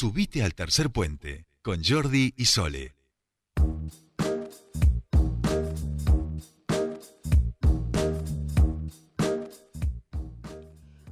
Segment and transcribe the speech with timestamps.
[0.00, 2.94] Subite al tercer puente con Jordi y Sole.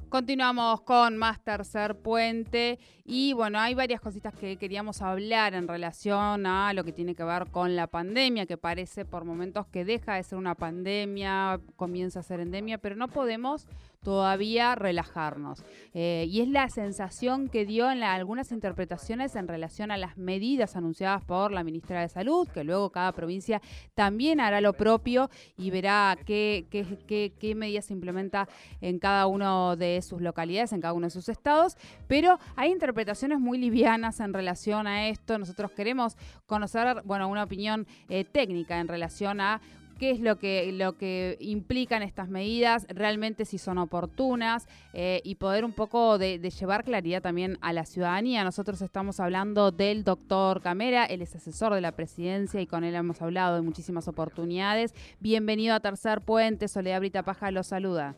[0.07, 6.45] Continuamos con más tercer puente y bueno, hay varias cositas que queríamos hablar en relación
[6.45, 10.15] a lo que tiene que ver con la pandemia, que parece por momentos que deja
[10.15, 13.65] de ser una pandemia, comienza a ser endemia, pero no podemos
[14.03, 15.63] todavía relajarnos.
[15.93, 20.75] Eh, y es la sensación que dio en algunas interpretaciones en relación a las medidas
[20.75, 23.61] anunciadas por la ministra de Salud, que luego cada provincia
[23.95, 28.47] también hará lo propio y verá qué, qué, qué, medidas se implementa
[28.81, 31.77] en cada uno de sus localidades, en cada uno de sus estados.
[32.07, 32.96] Pero hay interpretaciones
[33.39, 35.37] muy livianas en relación a esto.
[35.37, 39.61] Nosotros queremos conocer, bueno, una opinión eh, técnica en relación a
[39.99, 45.35] qué es lo que, lo que implican estas medidas, realmente si son oportunas eh, y
[45.35, 48.43] poder un poco de, llevar claridad también a la ciudadanía.
[48.43, 52.95] Nosotros estamos hablando del doctor Camera, él es asesor de la presidencia y con él
[52.95, 54.93] hemos hablado de muchísimas oportunidades.
[55.19, 58.15] Bienvenido a Tercer Puente, Soledad Brita Paja lo saluda.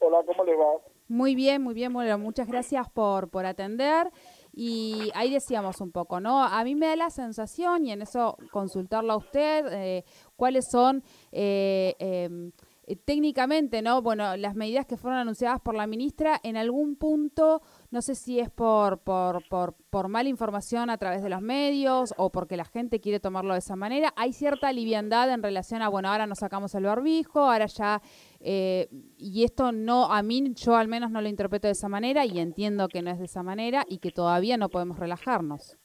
[0.00, 0.97] Hola, ¿cómo le va?
[1.08, 4.10] Muy bien, muy bien, bueno, muchas gracias por, por atender.
[4.52, 6.44] Y ahí decíamos un poco, ¿no?
[6.44, 10.04] A mí me da la sensación, y en eso consultarlo a usted, eh,
[10.36, 12.52] cuáles son eh, em,
[12.88, 14.00] eh, técnicamente, ¿no?
[14.00, 18.40] Bueno, las medidas que fueron anunciadas por la ministra, en algún punto, no sé si
[18.40, 22.64] es por, por, por, por mala información a través de los medios o porque la
[22.64, 26.38] gente quiere tomarlo de esa manera, hay cierta liviandad en relación a, bueno, ahora nos
[26.38, 28.00] sacamos el barbijo, ahora ya,
[28.40, 32.24] eh, y esto no, a mí, yo al menos no lo interpreto de esa manera
[32.24, 35.76] y entiendo que no es de esa manera y que todavía no podemos relajarnos.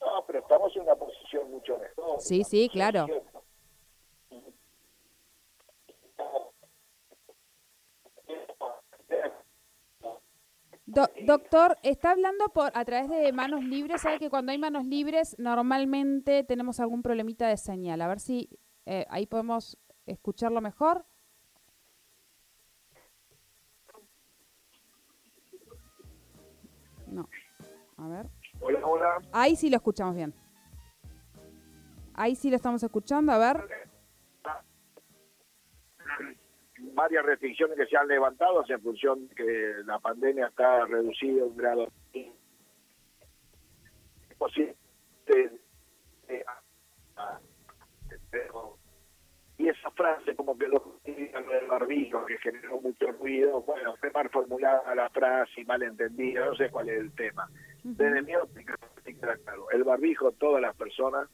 [0.00, 2.20] No, pero estamos en una posición mucho mejor.
[2.20, 3.06] Sí, sí, claro.
[10.88, 14.02] Doctor, está hablando por a través de manos libres.
[14.02, 18.00] Sabe que cuando hay manos libres normalmente tenemos algún problemita de señal.
[18.00, 18.48] A ver si
[18.86, 21.04] eh, ahí podemos escucharlo mejor.
[27.06, 27.28] No.
[27.96, 28.26] A ver.
[28.60, 29.18] Hola, hola.
[29.32, 30.34] Ahí sí lo escuchamos bien.
[32.14, 33.32] Ahí sí lo estamos escuchando.
[33.32, 33.77] A ver.
[36.98, 41.56] Varias restricciones que se han levantado en función de que la pandemia está reducida un
[41.56, 41.86] grado.
[44.36, 44.74] Posible
[49.58, 54.28] y esa frase como que lo del barbijo que generó mucho ruido bueno fue mal
[54.30, 57.48] formulada la frase y mal entendida no sé cuál es el tema.
[57.82, 58.76] Desde mi óptica
[59.44, 61.28] claro el barbijo todas las personas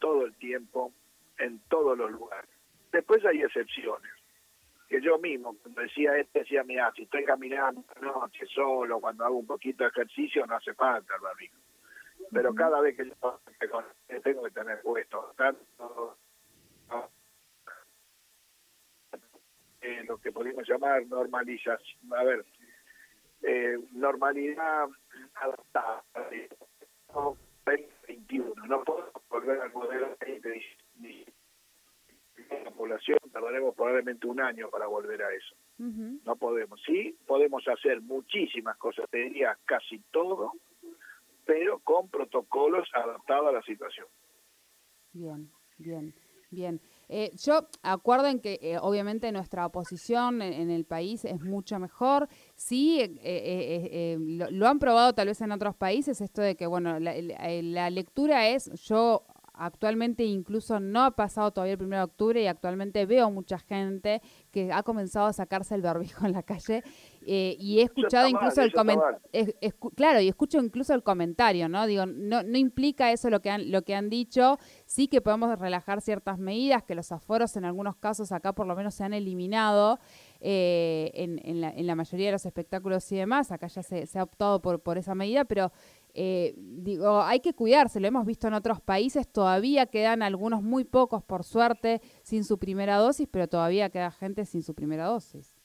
[0.00, 0.92] todo el tiempo
[1.38, 2.50] en todos los lugares.
[2.90, 4.21] Después hay excepciones
[4.92, 9.38] que yo mismo, cuando decía este, decía, mira, si estoy caminando noche solo, cuando hago
[9.38, 11.56] un poquito de ejercicio, no hace falta el barbijo.
[12.30, 16.18] Pero cada vez que yo tengo que tener puesto tanto
[19.80, 22.44] eh, lo que podemos llamar normalización, a ver,
[23.42, 24.88] eh, normalidad
[25.36, 26.04] adaptada.
[27.64, 30.50] 2021, no puedo volver al modelo 20
[32.64, 35.54] la población tardaremos probablemente un año para volver a eso.
[35.78, 36.80] No podemos.
[36.86, 40.52] Sí, podemos hacer muchísimas cosas, te diría casi todo,
[41.44, 44.06] pero con protocolos adaptados a la situación.
[45.12, 46.14] Bien, bien,
[46.50, 46.80] bien.
[47.08, 52.28] Eh, yo acuerdo en que eh, obviamente nuestra oposición en, el país es mucho mejor.
[52.54, 57.14] Sí, eh, lo, han probado tal vez en otros países, esto de que, bueno, la,
[57.18, 59.26] la lectura es, yo
[59.64, 64.20] Actualmente incluso no ha pasado todavía el 1 de octubre y actualmente veo mucha gente
[64.50, 66.82] que ha comenzado a sacarse el barbijo en la calle
[67.24, 69.20] eh, y he escuchado incluso el comentario,
[69.94, 71.86] claro, y escucho incluso el comentario, ¿no?
[71.86, 75.56] Digo, no, no implica eso lo que han, lo que han dicho, sí que podemos
[75.56, 79.14] relajar ciertas medidas, que los aforos en algunos casos acá por lo menos se han
[79.14, 80.00] eliminado
[80.40, 84.06] eh, en, en, la, en la mayoría de los espectáculos y demás, acá ya se,
[84.06, 85.70] se ha optado por, por esa medida, pero
[86.14, 90.84] eh, digo, hay que cuidarse, lo hemos visto en otros países, todavía quedan algunos muy
[90.84, 95.56] pocos, por suerte, sin su primera dosis, pero todavía queda gente sin su primera dosis.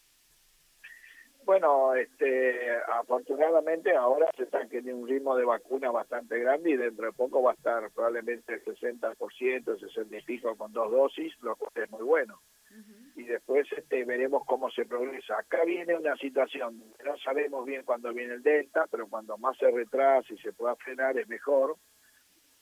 [1.44, 7.06] Bueno, este, afortunadamente ahora se está teniendo un ritmo de vacuna bastante grande y dentro
[7.06, 11.56] de poco va a estar probablemente el 60%, 60 y pico con dos dosis, lo
[11.56, 12.42] que es muy bueno
[13.16, 15.40] y después este, veremos cómo se progresa.
[15.40, 19.72] Acá viene una situación, no sabemos bien cuándo viene el Delta, pero cuando más se
[19.72, 21.78] retrasa y se pueda frenar es mejor,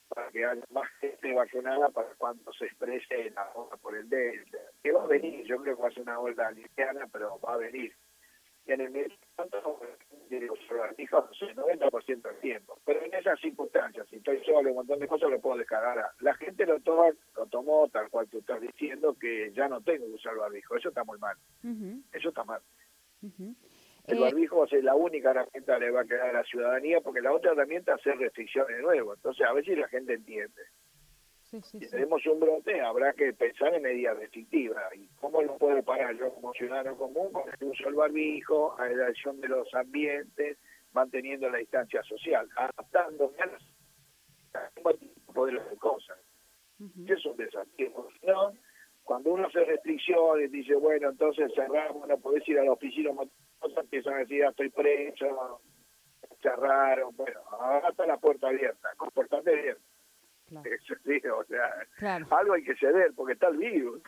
[0.07, 4.57] para que haya más gente vacunada para cuando se exprese la ola por el Delta.
[4.81, 7.55] Que va a venir, yo creo que va a ser una ola liviana, pero va
[7.55, 7.93] a venir.
[8.65, 9.15] Y en el medio
[10.77, 12.79] barbijo, no sé, 90% del tiempo.
[12.85, 16.03] Pero en esas circunstancias, si estoy solo, un montón de cosas, lo puedo descargar.
[16.19, 20.05] La gente lo, toma, lo tomó tal cual tú estás diciendo, que ya no tengo
[20.05, 20.75] que usar barbijo.
[20.75, 21.37] Eso está muy mal.
[22.11, 22.61] Eso está mal.
[24.07, 27.01] El eh, barbijo es la única herramienta que le va a quedar a la ciudadanía,
[27.01, 29.13] porque la otra herramienta es hacer restricciones de nuevo.
[29.13, 30.61] Entonces, a ver si la gente entiende.
[31.63, 34.83] Si tenemos un brote, habrá que pensar en medidas restrictivas.
[34.95, 37.31] ¿Y cómo lo puedo parar yo como ciudadano común?
[37.31, 40.57] Con el uso del barbijo, a la de los ambientes,
[40.93, 43.63] manteniendo la distancia social, adaptándome a las
[45.33, 46.17] modelos de cosas.
[46.79, 48.07] Eso es un desafío.
[48.23, 48.53] ¿no?
[49.03, 53.11] Cuando uno hace restricciones, dice, bueno, entonces cerramos, no podés ir a la oficina,
[53.77, 55.61] empiezan a decir, ya estoy preso,
[56.41, 59.77] cerraron, bueno, ahora está la puerta abierta, comportate bien.
[61.97, 62.25] Claro.
[62.25, 64.01] o sea, algo hay que ceder porque está el virus.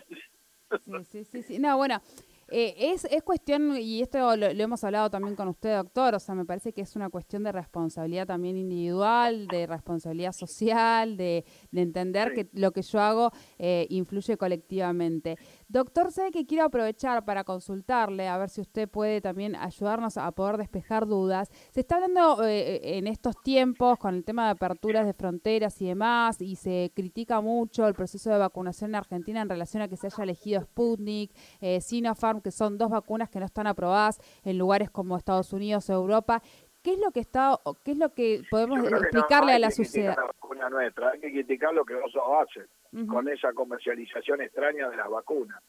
[0.84, 1.60] Sí, sí, sí, sí.
[1.60, 2.02] No, bueno,
[2.50, 6.34] eh, es, es cuestión, y esto lo, hemos hablado también con usted, doctor, o sea,
[6.34, 11.82] me parece que es una cuestión de responsabilidad también individual, de responsabilidad social, de, de
[11.82, 15.38] entender que lo que yo hago eh, influye colectivamente.
[15.70, 20.32] Doctor, sé que quiero aprovechar para consultarle, a ver si usted puede también ayudarnos a
[20.32, 21.50] poder despejar dudas.
[21.72, 25.88] Se está hablando eh, en estos tiempos con el tema de aperturas de fronteras y
[25.88, 29.98] demás, y se critica mucho el proceso de vacunación en Argentina en relación a que
[29.98, 31.36] se haya elegido Sputnik,
[31.82, 35.94] Sinopharm, que son dos vacunas que no están aprobadas en lugares como Estados Unidos o
[35.94, 36.42] Europa.
[36.82, 40.16] ¿Qué es lo que está, qué es lo que podemos explicarle a la sociedad?
[40.16, 42.68] La nuestra, hay que criticar lo que otros hacen
[43.08, 45.62] con esa comercialización extraña de las vacunas.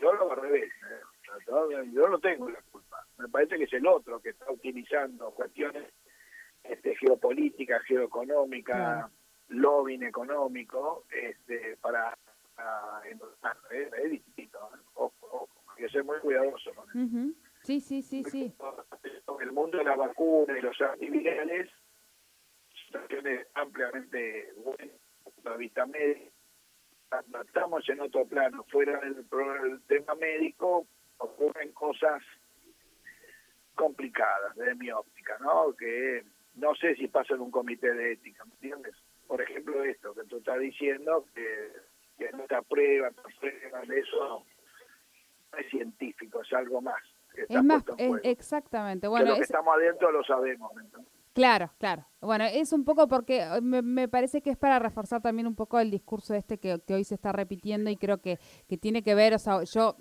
[0.00, 1.90] Yo lo al revés, ¿eh?
[1.92, 3.06] yo no tengo la culpa.
[3.18, 5.84] Me parece que es el otro que está utilizando cuestiones
[6.64, 9.10] este, geopolíticas, geoeconómicas,
[9.48, 12.16] lobbying económico, este, para,
[13.70, 15.04] es, distinto, ¿eh?
[15.76, 16.70] que ser muy cuidadoso.
[17.62, 18.54] Sí, sí, sí, sí.
[19.40, 21.70] El mundo de la vacuna y los antivirales,
[23.54, 24.96] ampliamente buenas,
[25.42, 26.30] la vista médica.
[27.46, 30.86] Estamos en otro plano, fuera del, tema médico,
[31.18, 32.22] ocurren cosas
[33.74, 35.74] complicadas desde mi óptica, ¿no?
[35.76, 36.24] Que
[36.56, 38.94] no sé si pasa en un comité de ética, ¿me entiendes?
[39.26, 41.72] Por ejemplo, esto que tú estás diciendo, que,
[42.18, 44.44] que no te aprueban, te eso
[45.56, 47.02] es científico, es algo más.
[47.36, 47.84] Es más,
[48.22, 49.08] exactamente.
[49.08, 50.72] Bueno, lo que estamos adentro lo sabemos.
[51.34, 52.06] Claro, claro.
[52.20, 55.80] Bueno, es un poco porque eh, me, parece que es para reforzar también un poco
[55.80, 58.38] el discurso este que, que hoy se está repitiendo y creo que,
[58.68, 59.96] que tiene que ver, o sea, yo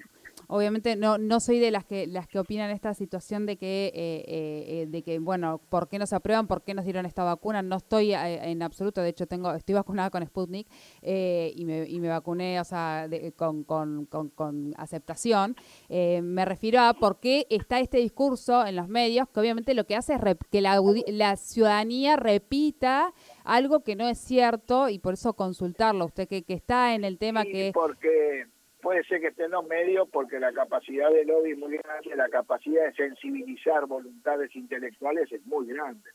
[0.47, 4.23] obviamente no, no soy de las que las que opinan esta situación de que eh,
[4.27, 7.61] eh, de que bueno por qué no se aprueban por qué nos dieron esta vacuna
[7.61, 10.67] no estoy eh, en absoluto de hecho tengo estoy vacunada con Sputnik
[11.01, 15.55] y me, y, me, vacuné o sea con, con, con, aceptación.
[15.89, 19.95] Me refiero a por qué está este discurso en los medios que obviamente lo que
[19.95, 23.13] hace es que la, la ciudadanía repita
[23.43, 26.05] algo que no es cierto y por eso consultarlo.
[26.05, 28.47] Usted que, que está en el tema que porque
[28.83, 32.15] puede ser que esté en los medios porque la capacidad de lobby es muy grande,
[32.15, 36.09] la capacidad de sensibilizar voluntades intelectuales es muy grande.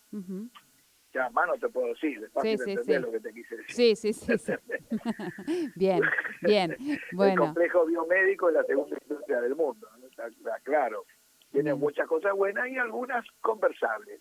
[1.14, 3.96] Ya, más no te puedo decir, es fácil entender lo que te quise decir.
[3.96, 4.52] Sí, sí, sí.
[5.74, 6.02] bien,
[6.42, 6.76] bien.
[7.12, 7.32] Bueno.
[7.32, 11.04] El complejo biomédico es la segunda industria del mundo, está, claro.
[11.50, 14.20] Tiene muchas cosas buenas y algunas conversables.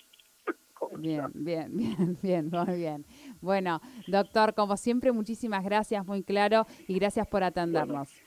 [0.98, 3.06] Bien, bien, bien, bien, muy bien.
[3.42, 8.08] Bueno, doctor, como siempre, muchísimas gracias, muy claro, y gracias por atendernos.
[8.08, 8.27] Bueno,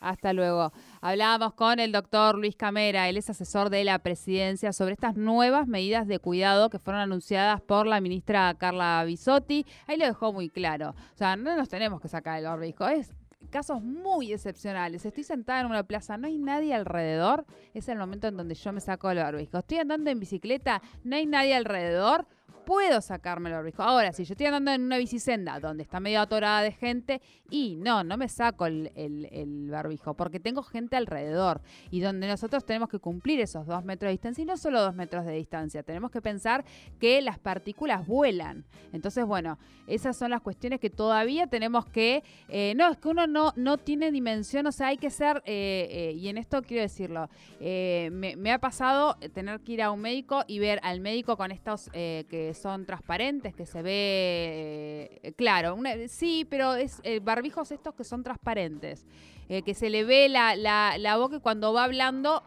[0.00, 0.72] hasta luego.
[1.00, 5.66] Hablábamos con el doctor Luis Camera, él es asesor de la presidencia sobre estas nuevas
[5.66, 9.66] medidas de cuidado que fueron anunciadas por la ministra Carla Bisotti.
[9.86, 10.90] Ahí lo dejó muy claro.
[10.90, 13.12] O sea, no nos tenemos que sacar el barbijo, es
[13.50, 15.06] casos muy excepcionales.
[15.06, 18.72] Estoy sentada en una plaza, no hay nadie alrededor, es el momento en donde yo
[18.72, 19.58] me saco el barbijo.
[19.58, 22.26] Estoy andando en bicicleta, no hay nadie alrededor,
[22.64, 23.82] puedo sacarme el barbijo.
[23.82, 27.76] Ahora, si yo estoy andando en una bicisenda donde está medio atorada de gente, y
[27.76, 31.60] no, no me saco el, barbijo, porque tengo gente alrededor.
[31.90, 34.94] Y donde nosotros tenemos que cumplir esos dos metros de distancia, y no solo dos
[34.94, 36.64] metros de distancia, tenemos que pensar
[36.98, 38.64] que las partículas vuelan.
[38.92, 42.22] Entonces, bueno, esas son las cuestiones que todavía tenemos que.
[42.48, 45.42] Eh, no, es que uno no, no tiene dimensión, o sea, hay que ser.
[45.44, 47.28] Eh, eh, y en esto quiero decirlo,
[47.60, 51.50] me, me, ha pasado tener que ir a un médico y ver al médico con
[51.50, 55.78] estos que son transparentes, que se ve eh, claro.
[56.08, 59.06] sí, pero es eh, barbijos estos que son transparentes,
[59.48, 62.42] eh, que se le ve la, la, la boca cuando va hablando,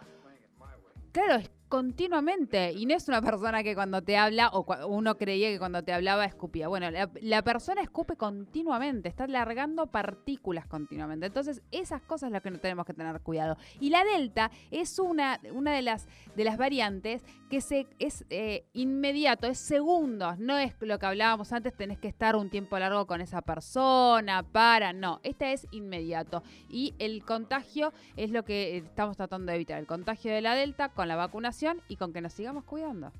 [1.11, 5.59] claro, continuamente y no es una persona que cuando te habla o uno creía que
[5.59, 6.67] cuando te hablaba escupía.
[6.67, 11.25] Bueno, la, persona escupe continuamente, está largando partículas continuamente.
[11.25, 13.57] Entonces, esas cosas es lo que no tenemos que tener cuidado.
[13.79, 18.65] Y la delta es una, una de, las, de las variantes que se, es eh,
[18.73, 23.07] inmediato, es segundos, no es lo que hablábamos antes, tenés que estar un tiempo largo
[23.07, 26.43] con esa persona, para, no, esta es inmediato.
[26.69, 30.89] Y el contagio es lo que estamos tratando de evitar, el contagio de la delta
[30.89, 31.56] con la vacunación
[31.87, 33.11] y con que nos sigamos cuidando.